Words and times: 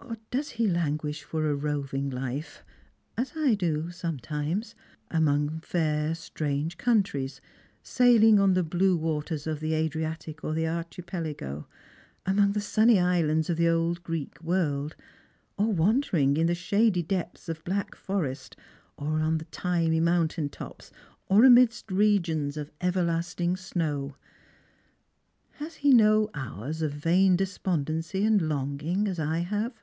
Or 0.00 0.16
does 0.30 0.50
he 0.52 0.66
languish 0.68 1.22
for 1.24 1.50
a 1.50 1.54
roving 1.54 2.08
life— 2.08 2.62
as 3.18 3.32
I 3.36 3.54
do 3.54 3.90
some 3.90 4.18
times— 4.18 4.74
among 5.10 5.60
fair 5.60 6.14
strange 6.14 6.78
countries, 6.78 7.40
sailing 7.82 8.38
on 8.38 8.54
the 8.54 8.62
blue 8.62 8.96
waters 8.96 9.46
of 9.46 9.60
the 9.60 9.74
Adriatic 9.74 10.44
or 10.44 10.54
the 10.54 10.66
Archipelago, 10.66 11.66
among 12.24 12.52
tiie 12.54 12.62
sunny 12.62 12.98
islands 13.00 13.50
of 13.50 13.56
the 13.56 13.68
old 13.68 14.02
Greek 14.02 14.40
world, 14.42 14.96
or 15.58 15.72
wandering 15.72 16.36
in 16.36 16.46
the 16.46 16.54
shady 16.54 17.02
depths 17.02 17.48
of 17.48 17.58
the 17.58 17.64
black 17.64 17.94
forest, 17.94 18.56
or 18.96 19.20
on 19.20 19.38
thymy 19.38 20.00
mountain 20.00 20.48
tops, 20.48 20.90
or 21.26 21.44
amidst 21.44 21.90
regions 21.90 22.56
of 22.56 22.70
everlasting 22.80 23.56
snow? 23.56 24.16
Has 25.52 25.76
he 25.76 25.92
no 25.92 26.30
hours 26.32 26.80
of 26.80 26.92
vain 26.92 27.36
despondency 27.36 28.24
and 28.24 28.40
longing, 28.42 29.06
as 29.08 29.18
I 29.18 29.38
have 29.40 29.74